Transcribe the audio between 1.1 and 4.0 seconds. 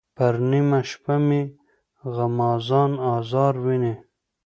مې غمازان آزار ویني.